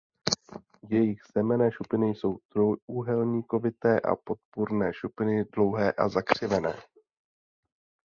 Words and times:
Jejich 0.89 1.21
semenné 1.31 1.71
šupiny 1.71 2.09
jsou 2.09 2.37
trojúhelníkovité 2.49 3.99
a 3.99 4.15
podpůrné 4.15 4.93
šupiny 4.93 5.45
dlouhé 5.55 5.91
a 5.93 6.09
zakřivené. 6.09 6.73